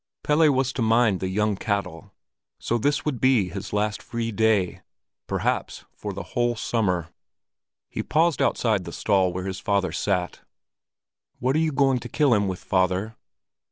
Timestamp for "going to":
11.71-12.09